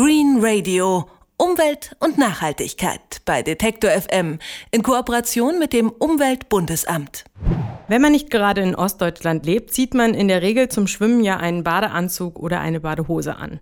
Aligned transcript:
Green 0.00 0.38
Radio. 0.40 1.10
Umwelt 1.38 1.96
und 1.98 2.18
Nachhaltigkeit 2.18 3.20
bei 3.24 3.42
Detektor 3.42 3.90
FM 3.90 4.38
in 4.70 4.84
Kooperation 4.84 5.58
mit 5.58 5.72
dem 5.72 5.90
Umweltbundesamt. 5.90 7.24
Wenn 7.88 8.00
man 8.00 8.12
nicht 8.12 8.30
gerade 8.30 8.60
in 8.60 8.76
Ostdeutschland 8.76 9.44
lebt, 9.44 9.72
zieht 9.72 9.94
man 9.94 10.14
in 10.14 10.28
der 10.28 10.40
Regel 10.40 10.68
zum 10.68 10.86
Schwimmen 10.86 11.24
ja 11.24 11.38
einen 11.38 11.64
Badeanzug 11.64 12.38
oder 12.38 12.60
eine 12.60 12.78
Badehose 12.78 13.38
an. 13.38 13.58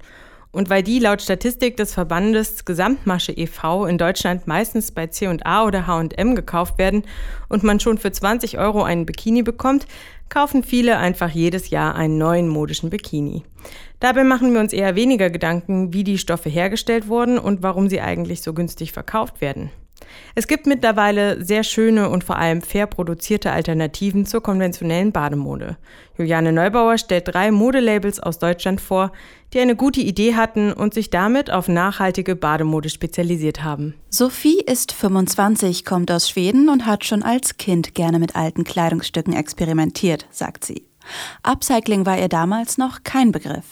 Und 0.57 0.71
weil 0.71 0.83
die 0.83 1.01
laut 1.01 1.21
Statistik 1.21 1.77
des 1.77 1.93
Verbandes 1.93 2.65
Gesamtmasche 2.65 3.31
e.V. 3.31 3.85
in 3.85 3.99
Deutschland 3.99 4.47
meistens 4.47 4.91
bei 4.91 5.07
C&A 5.07 5.67
oder 5.67 5.87
H&M 5.87 6.35
gekauft 6.35 6.79
werden 6.79 7.03
und 7.51 7.63
man 7.63 7.79
schon 7.79 7.99
für 7.99 8.11
20 8.11 8.57
Euro 8.57 8.83
einen 8.83 9.05
Bikini 9.05 9.43
bekommt, 9.43 9.87
kaufen 10.31 10.65
viele 10.65 10.97
einfach 10.97 11.29
jedes 11.29 11.69
Jahr 11.69 11.95
einen 11.95 12.17
neuen 12.17 12.49
modischen 12.49 12.89
Bikini. 12.89 13.45
Dabei 14.01 14.25
machen 14.25 14.55
wir 14.55 14.61
uns 14.61 14.73
eher 14.73 14.97
weniger 14.97 15.29
Gedanken, 15.29 15.93
wie 15.93 16.05
die 16.05 16.17
Stoffe 16.17 16.49
hergestellt 16.49 17.07
wurden 17.07 17.39
und 17.39 17.63
warum 17.63 17.91
sie 17.91 18.01
eigentlich 18.01 18.41
so 18.41 18.55
günstig 18.55 18.93
verkauft 18.93 19.43
werden. 19.43 19.69
Es 20.35 20.47
gibt 20.47 20.67
mittlerweile 20.67 21.45
sehr 21.45 21.65
schöne 21.65 22.09
und 22.11 22.25
vor 22.25 22.37
allem 22.37 22.63
fair 22.63 22.87
produzierte 22.87 23.53
Alternativen 23.53 24.27
zur 24.27 24.43
konventionellen 24.43 25.13
Bademode. 25.13 25.77
Juliane 26.19 26.53
Neubauer 26.53 26.99
stellt 26.99 27.29
drei 27.29 27.51
Modelabels 27.51 28.21
aus 28.21 28.39
Deutschland 28.39 28.81
vor, 28.81 29.13
die 29.53 29.61
eine 29.61 29.77
gute 29.77 30.01
Idee 30.01 30.35
hatten 30.35 30.73
und 30.73 30.95
sich 30.95 31.11
damit 31.11 31.51
auf 31.51 31.69
nachhaltige 31.69 32.37
Bademode 32.37 32.89
spezialisiert 32.89 33.63
haben. 33.63 33.95
Sophie 34.11 34.61
ist 34.61 34.93
25, 34.93 35.85
kommt 35.85 36.11
aus 36.11 36.29
Schweden 36.29 36.69
und 36.69 36.87
hat 36.87 37.05
schon 37.05 37.23
als 37.23 37.57
Kind 37.57 37.95
gerne 37.95 38.19
mit 38.19 38.37
alten 38.37 38.65
Kleidungsstücken 38.65 39.35
experimentiert, 39.35 40.27
sagt 40.31 40.65
sie. 40.65 40.87
Upcycling 41.43 42.07
war 42.07 42.19
ihr 42.19 42.29
damals 42.29 42.79
noch 42.79 43.03
kein 43.05 43.33
Begriff. 43.33 43.65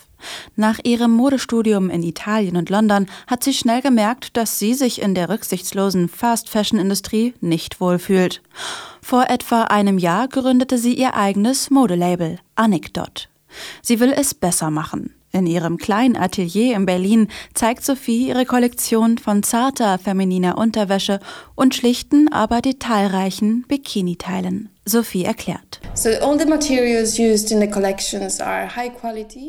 Nach 0.57 0.79
ihrem 0.83 1.13
Modestudium 1.13 1.91
in 1.91 2.03
Italien 2.03 2.57
und 2.57 2.71
London 2.71 3.07
hat 3.27 3.45
sie 3.45 3.53
schnell 3.53 3.83
gemerkt, 3.83 4.37
dass 4.37 4.59
sie 4.59 4.75
sich 4.75 5.03
in 5.03 5.15
der 5.15 5.29
rücksichtslosen 5.29 6.09
Fast-Fashion-Industrie 6.09 7.35
nicht 7.41 7.81
wohlfühlt. 7.81 8.43
Vor 9.03 9.29
etwa 9.29 9.65
einem 9.65 9.99
Jahr 9.99 10.29
gründete 10.29 10.79
sie 10.79 10.95
ihr 10.95 11.15
eigenes 11.15 11.71
Modelabel, 11.71 12.39
Anecdot. 12.55 13.29
Sie 13.83 14.01
will 14.01 14.13
es 14.13 14.35
besser 14.35 14.71
machen. 14.71 15.15
In 15.35 15.47
ihrem 15.47 15.79
kleinen 15.79 16.17
Atelier 16.17 16.77
in 16.77 16.87
Berlin 16.87 17.27
zeigt 17.55 17.85
Sophie 17.85 18.29
ihre 18.29 18.47
Kollektion 18.47 19.19
von 19.19 19.43
zarter 19.43 19.99
femininer 19.99 20.57
Unterwäsche 20.57 21.19
und 21.57 21.75
schlichten, 21.75 22.33
aber 22.33 22.61
detailreichen 22.61 23.65
Bikini-Teilen. 23.67 24.69
Sophie 24.85 25.25
erklärt. 25.25 25.64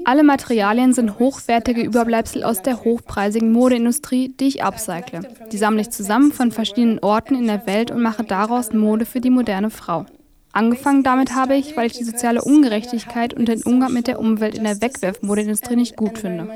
Alle 0.06 0.24
Materialien 0.24 0.94
sind 0.94 1.20
hochwertige 1.20 1.82
Überbleibsel 1.82 2.44
aus 2.44 2.62
der 2.62 2.84
hochpreisigen 2.84 3.52
Modeindustrie, 3.52 4.34
die 4.40 4.48
ich 4.48 4.64
upcycle. 4.64 5.22
Die 5.52 5.58
sammle 5.58 5.82
ich 5.82 5.90
zusammen 5.90 6.32
von 6.32 6.52
verschiedenen 6.52 7.00
Orten 7.00 7.36
in 7.36 7.48
der 7.48 7.66
Welt 7.66 7.92
und 7.92 8.02
mache 8.02 8.24
daraus 8.24 8.74
Mode 8.74 9.06
für 9.06 9.22
die 9.22 9.30
moderne 9.30 9.70
Frau. 9.70 10.06
Angefangen 10.56 11.04
damit 11.04 11.36
habe 11.36 11.58
ich, 11.58 11.76
weil 11.76 11.88
ich 11.88 11.98
die 11.98 12.06
soziale 12.06 12.42
Ungerechtigkeit 12.42 13.34
und 13.34 13.50
den 13.50 13.62
Umgang 13.64 13.92
mit 13.92 14.08
der 14.08 14.22
Umwelt 14.22 14.56
in 14.56 14.64
der 14.64 14.80
Wegwerfmodeindustrie 14.80 15.76
nicht 15.76 15.98
gut 15.98 16.18
finde. 16.18 16.48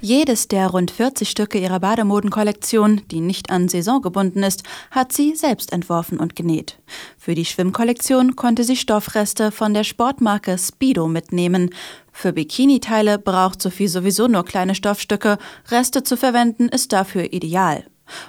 Jedes 0.00 0.46
der 0.46 0.68
rund 0.68 0.92
40 0.92 1.28
Stücke 1.28 1.58
ihrer 1.58 1.80
Bademodenkollektion, 1.80 3.02
die 3.10 3.20
nicht 3.20 3.50
an 3.50 3.68
Saison 3.68 4.00
gebunden 4.02 4.44
ist, 4.44 4.62
hat 4.92 5.12
sie 5.12 5.34
selbst 5.34 5.72
entworfen 5.72 6.20
und 6.20 6.36
genäht. 6.36 6.78
Für 7.18 7.34
die 7.34 7.44
Schwimmkollektion 7.44 8.36
konnte 8.36 8.62
sie 8.62 8.76
Stoffreste 8.76 9.50
von 9.50 9.74
der 9.74 9.82
Sportmarke 9.82 10.56
Speedo 10.58 11.08
mitnehmen. 11.08 11.70
Für 12.12 12.32
Bikini-Teile 12.32 13.18
braucht 13.18 13.60
Sophie 13.60 13.88
sowieso 13.88 14.28
nur 14.28 14.44
kleine 14.44 14.76
Stoffstücke. 14.76 15.38
Reste 15.72 16.04
zu 16.04 16.16
verwenden 16.16 16.68
ist 16.68 16.92
dafür 16.92 17.32
ideal. 17.32 17.82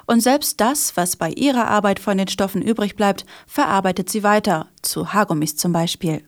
Und 0.05 0.21
selbst 0.21 0.59
das, 0.61 0.95
was 0.97 1.15
bei 1.15 1.29
ihrer 1.29 1.67
Arbeit 1.67 1.99
von 1.99 2.17
den 2.17 2.27
Stoffen 2.27 2.61
übrig 2.61 2.95
bleibt, 2.95 3.25
verarbeitet 3.47 4.09
sie 4.09 4.23
weiter, 4.23 4.67
zu 4.81 5.13
Haargummis 5.13 5.55
zum 5.55 5.71
Beispiel. 5.73 6.23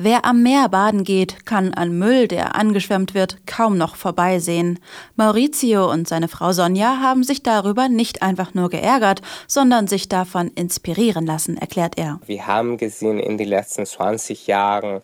Wer 0.00 0.24
am 0.24 0.44
Meer 0.44 0.68
baden 0.68 1.02
geht, 1.02 1.44
kann 1.44 1.74
an 1.74 1.98
Müll, 1.98 2.28
der 2.28 2.54
angeschwemmt 2.54 3.14
wird, 3.14 3.44
kaum 3.48 3.76
noch 3.76 3.96
vorbeisehen. 3.96 4.78
Maurizio 5.16 5.90
und 5.90 6.06
seine 6.06 6.28
Frau 6.28 6.52
Sonja 6.52 7.00
haben 7.02 7.24
sich 7.24 7.42
darüber 7.42 7.88
nicht 7.88 8.22
einfach 8.22 8.54
nur 8.54 8.70
geärgert, 8.70 9.22
sondern 9.48 9.88
sich 9.88 10.08
davon 10.08 10.52
inspirieren 10.54 11.26
lassen, 11.26 11.56
erklärt 11.56 11.98
er. 11.98 12.20
Wir 12.26 12.46
haben 12.46 12.76
gesehen 12.76 13.18
in 13.18 13.38
den 13.38 13.48
letzten 13.48 13.86
20 13.86 14.46
Jahren, 14.46 15.02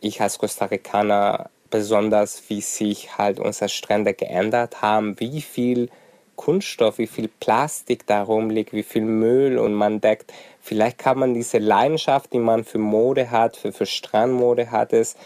ich 0.00 0.20
als 0.20 0.38
Costa 0.38 0.64
Ricaner 0.64 1.48
besonders, 1.70 2.42
wie 2.48 2.62
sich 2.62 3.16
halt 3.16 3.38
unsere 3.38 3.68
Strände 3.68 4.12
geändert 4.12 4.82
haben, 4.82 5.20
wie 5.20 5.40
viel 5.40 5.88
Kunststoff, 6.36 6.98
wie 6.98 7.06
viel 7.06 7.28
Plastik 7.28 8.06
da 8.06 8.22
rumliegt, 8.22 8.72
wie 8.72 8.82
viel 8.82 9.02
Müll 9.02 9.58
und 9.58 9.74
man 9.74 10.00
deckt, 10.00 10.32
vielleicht 10.60 10.98
kann 10.98 11.18
man 11.18 11.34
diese 11.34 11.58
Leidenschaft, 11.58 12.32
die 12.32 12.38
man 12.38 12.64
für 12.64 12.78
Mode 12.78 13.30
hat, 13.30 13.56
für, 13.56 13.72
für 13.72 13.86
Strandmode 13.86 14.70
hat, 14.70 14.92
es 14.92 15.16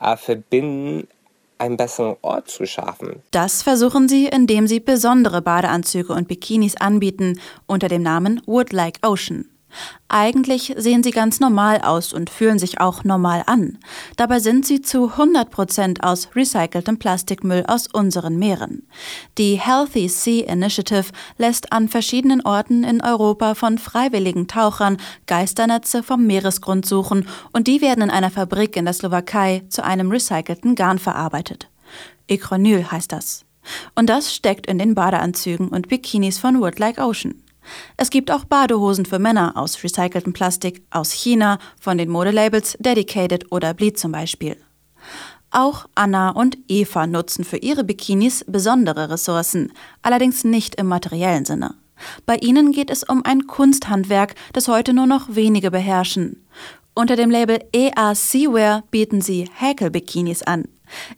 äh, 0.00 0.16
verbinden, 0.16 1.06
einen 1.58 1.76
besseren 1.76 2.16
Ort 2.22 2.48
zu 2.48 2.64
schaffen. 2.64 3.22
Das 3.32 3.62
versuchen 3.62 4.08
sie, 4.08 4.26
indem 4.26 4.66
sie 4.66 4.80
besondere 4.80 5.42
Badeanzüge 5.42 6.14
und 6.14 6.26
Bikinis 6.26 6.76
anbieten 6.76 7.38
unter 7.66 7.88
dem 7.88 8.02
Namen 8.02 8.40
Wood 8.46 8.72
Like 8.72 8.98
Ocean. 9.02 9.49
Eigentlich 10.08 10.74
sehen 10.76 11.02
sie 11.02 11.12
ganz 11.12 11.40
normal 11.40 11.80
aus 11.82 12.12
und 12.12 12.30
fühlen 12.30 12.58
sich 12.58 12.80
auch 12.80 13.04
normal 13.04 13.44
an. 13.46 13.78
Dabei 14.16 14.40
sind 14.40 14.66
sie 14.66 14.82
zu 14.82 15.10
100 15.10 15.50
Prozent 15.50 16.02
aus 16.02 16.28
recyceltem 16.34 16.98
Plastikmüll 16.98 17.64
aus 17.66 17.86
unseren 17.86 18.38
Meeren. 18.38 18.86
Die 19.38 19.60
Healthy 19.60 20.08
Sea 20.08 20.46
Initiative 20.46 21.12
lässt 21.38 21.72
an 21.72 21.88
verschiedenen 21.88 22.40
Orten 22.40 22.84
in 22.84 23.00
Europa 23.00 23.54
von 23.54 23.78
freiwilligen 23.78 24.48
Tauchern 24.48 24.96
Geisternetze 25.26 26.02
vom 26.02 26.26
Meeresgrund 26.26 26.86
suchen 26.86 27.28
und 27.52 27.68
die 27.68 27.80
werden 27.80 28.02
in 28.02 28.10
einer 28.10 28.30
Fabrik 28.30 28.76
in 28.76 28.84
der 28.84 28.94
Slowakei 28.94 29.62
zu 29.68 29.84
einem 29.84 30.10
recycelten 30.10 30.74
Garn 30.74 30.98
verarbeitet. 30.98 31.68
Ecronyl 32.26 32.90
heißt 32.90 33.12
das. 33.12 33.44
Und 33.94 34.08
das 34.08 34.34
steckt 34.34 34.66
in 34.66 34.78
den 34.78 34.94
Badeanzügen 34.94 35.68
und 35.68 35.88
Bikinis 35.88 36.38
von 36.38 36.60
Wood 36.60 36.78
Like 36.78 36.98
Ocean. 36.98 37.34
Es 37.96 38.10
gibt 38.10 38.30
auch 38.30 38.44
Badehosen 38.44 39.06
für 39.06 39.18
Männer 39.18 39.56
aus 39.56 39.82
recyceltem 39.82 40.32
Plastik 40.32 40.82
aus 40.90 41.12
China 41.12 41.58
von 41.80 41.98
den 41.98 42.08
Modelabels 42.08 42.76
Dedicated 42.80 43.52
oder 43.52 43.74
Bleed 43.74 43.98
zum 43.98 44.12
Beispiel. 44.12 44.56
Auch 45.50 45.86
Anna 45.94 46.30
und 46.30 46.58
Eva 46.68 47.06
nutzen 47.06 47.44
für 47.44 47.56
ihre 47.56 47.82
Bikinis 47.84 48.44
besondere 48.46 49.10
Ressourcen, 49.10 49.72
allerdings 50.02 50.44
nicht 50.44 50.76
im 50.76 50.86
materiellen 50.86 51.44
Sinne. 51.44 51.74
Bei 52.24 52.36
ihnen 52.36 52.72
geht 52.72 52.90
es 52.90 53.02
um 53.02 53.24
ein 53.24 53.46
Kunsthandwerk, 53.46 54.34
das 54.52 54.68
heute 54.68 54.92
nur 54.94 55.06
noch 55.06 55.34
wenige 55.34 55.70
beherrschen. 55.70 56.46
Unter 56.94 57.16
dem 57.16 57.30
Label 57.30 57.60
EA 57.72 58.14
Seawear 58.14 58.82
bieten 58.90 59.20
sie 59.20 59.48
Häkel-Bikinis 59.54 60.42
an. 60.42 60.64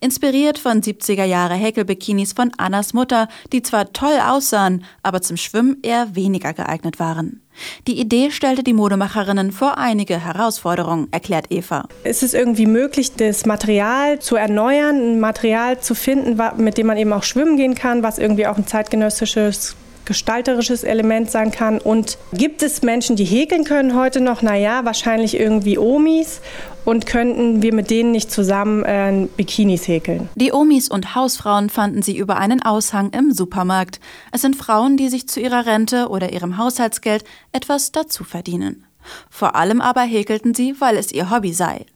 Inspiriert 0.00 0.58
von 0.58 0.82
70er 0.82 1.24
Jahre 1.24 1.54
Häkelbikinis 1.54 2.34
von 2.34 2.52
Annas 2.58 2.92
Mutter, 2.92 3.28
die 3.52 3.62
zwar 3.62 3.92
toll 3.92 4.18
aussahen, 4.22 4.84
aber 5.02 5.22
zum 5.22 5.36
Schwimmen 5.36 5.78
eher 5.82 6.14
weniger 6.14 6.52
geeignet 6.52 6.98
waren. 6.98 7.40
Die 7.86 7.98
Idee 7.98 8.30
stellte 8.30 8.62
die 8.62 8.72
Modemacherinnen 8.72 9.52
vor 9.52 9.78
einige 9.78 10.18
Herausforderungen, 10.18 11.08
erklärt 11.10 11.46
Eva. 11.50 11.86
Ist 12.04 12.22
es 12.22 12.34
irgendwie 12.34 12.66
möglich, 12.66 13.14
das 13.14 13.46
Material 13.46 14.18
zu 14.18 14.36
erneuern, 14.36 15.14
ein 15.14 15.20
Material 15.20 15.80
zu 15.80 15.94
finden, 15.94 16.38
mit 16.56 16.78
dem 16.78 16.86
man 16.86 16.96
eben 16.96 17.12
auch 17.12 17.22
schwimmen 17.22 17.56
gehen 17.56 17.74
kann, 17.74 18.02
was 18.02 18.18
irgendwie 18.18 18.46
auch 18.46 18.56
ein 18.56 18.66
zeitgenössisches 18.66 19.76
gestalterisches 20.04 20.84
Element 20.84 21.30
sein 21.30 21.50
kann. 21.50 21.78
Und 21.78 22.18
gibt 22.32 22.62
es 22.62 22.82
Menschen, 22.82 23.16
die 23.16 23.24
häkeln 23.24 23.64
können 23.64 23.94
heute 23.94 24.20
noch? 24.20 24.42
Naja, 24.42 24.84
wahrscheinlich 24.84 25.38
irgendwie 25.38 25.78
Omis. 25.78 26.40
Und 26.84 27.06
könnten 27.06 27.62
wir 27.62 27.72
mit 27.72 27.90
denen 27.90 28.10
nicht 28.10 28.32
zusammen 28.32 28.84
äh, 28.84 29.28
Bikinis 29.36 29.86
häkeln? 29.86 30.28
Die 30.34 30.52
Omis 30.52 30.88
und 30.88 31.14
Hausfrauen 31.14 31.70
fanden 31.70 32.02
sie 32.02 32.16
über 32.16 32.38
einen 32.38 32.60
Aushang 32.60 33.10
im 33.10 33.30
Supermarkt. 33.32 34.00
Es 34.32 34.42
sind 34.42 34.56
Frauen, 34.56 34.96
die 34.96 35.08
sich 35.08 35.28
zu 35.28 35.38
ihrer 35.38 35.66
Rente 35.66 36.08
oder 36.08 36.32
ihrem 36.32 36.58
Haushaltsgeld 36.58 37.24
etwas 37.52 37.92
dazu 37.92 38.24
verdienen. 38.24 38.84
Vor 39.30 39.54
allem 39.54 39.80
aber 39.80 40.02
häkelten 40.02 40.54
sie, 40.54 40.74
weil 40.80 40.96
es 40.96 41.12
ihr 41.12 41.30
Hobby 41.30 41.52
sei. 41.52 41.86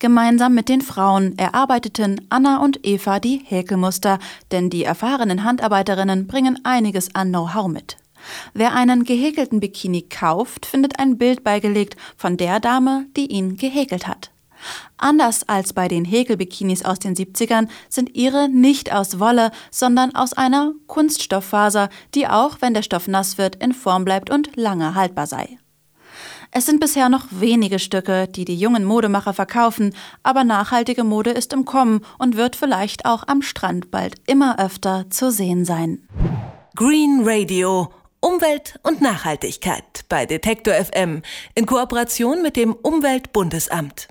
Gemeinsam 0.00 0.54
mit 0.54 0.68
den 0.68 0.80
Frauen 0.80 1.36
erarbeiteten 1.38 2.20
Anna 2.28 2.58
und 2.58 2.86
Eva 2.86 3.18
die 3.18 3.42
Häkelmuster, 3.44 4.20
denn 4.52 4.70
die 4.70 4.84
erfahrenen 4.84 5.42
Handarbeiterinnen 5.42 6.28
bringen 6.28 6.60
einiges 6.64 7.16
an 7.16 7.30
Know-how 7.30 7.66
mit. 7.66 7.96
Wer 8.54 8.74
einen 8.74 9.02
gehäkelten 9.02 9.58
Bikini 9.58 10.02
kauft, 10.02 10.66
findet 10.66 11.00
ein 11.00 11.18
Bild 11.18 11.42
beigelegt 11.42 11.96
von 12.16 12.36
der 12.36 12.60
Dame, 12.60 13.06
die 13.16 13.26
ihn 13.26 13.56
gehäkelt 13.56 14.06
hat. 14.06 14.30
Anders 14.96 15.48
als 15.48 15.72
bei 15.72 15.88
den 15.88 16.04
Häkelbikinis 16.04 16.84
aus 16.84 17.00
den 17.00 17.16
70ern 17.16 17.68
sind 17.88 18.14
ihre 18.16 18.48
nicht 18.48 18.92
aus 18.92 19.18
Wolle, 19.18 19.50
sondern 19.70 20.14
aus 20.14 20.32
einer 20.32 20.74
Kunststofffaser, 20.86 21.88
die 22.14 22.28
auch, 22.28 22.58
wenn 22.60 22.74
der 22.74 22.82
Stoff 22.82 23.08
nass 23.08 23.36
wird, 23.36 23.56
in 23.56 23.72
Form 23.72 24.04
bleibt 24.04 24.30
und 24.30 24.54
lange 24.56 24.94
haltbar 24.94 25.26
sei. 25.26 25.58
Es 26.50 26.66
sind 26.66 26.80
bisher 26.80 27.08
noch 27.08 27.26
wenige 27.30 27.78
Stücke, 27.78 28.26
die 28.26 28.44
die 28.44 28.56
jungen 28.56 28.84
Modemacher 28.84 29.34
verkaufen, 29.34 29.94
aber 30.22 30.44
nachhaltige 30.44 31.04
Mode 31.04 31.30
ist 31.30 31.52
im 31.52 31.64
Kommen 31.64 32.00
und 32.18 32.36
wird 32.36 32.56
vielleicht 32.56 33.04
auch 33.04 33.28
am 33.28 33.42
Strand 33.42 33.90
bald 33.90 34.16
immer 34.26 34.58
öfter 34.58 35.06
zu 35.10 35.30
sehen 35.30 35.64
sein. 35.64 36.08
Green 36.74 37.20
Radio 37.24 37.92
Umwelt 38.20 38.80
und 38.82 39.00
Nachhaltigkeit 39.00 40.04
bei 40.08 40.26
Detektor 40.26 40.74
FM 40.74 41.22
in 41.54 41.66
Kooperation 41.66 42.42
mit 42.42 42.56
dem 42.56 42.72
Umweltbundesamt. 42.72 44.08